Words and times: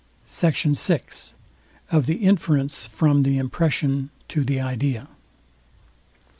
SECT. 0.25 0.75
VI. 0.77 1.03
OF 1.91 2.07
THE 2.07 2.15
INFERENCE 2.25 2.87
FROM 2.87 3.21
THE 3.21 3.37
IMPRESSION 3.37 4.09
TO 4.27 4.43
THE 4.43 4.59
IDEA. 4.59 5.07